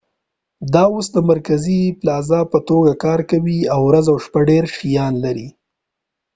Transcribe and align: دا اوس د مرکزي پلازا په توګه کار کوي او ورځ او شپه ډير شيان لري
دا 0.73 0.83
اوس 0.93 1.07
د 1.15 1.17
مرکزي 1.31 1.81
پلازا 1.99 2.39
په 2.51 2.59
توګه 2.69 2.91
کار 3.03 3.19
کوي 3.31 3.59
او 3.73 3.81
ورځ 3.89 4.05
او 4.11 4.17
شپه 4.25 4.41
ډير 4.49 4.63
شيان 4.77 5.13
لري 5.25 5.47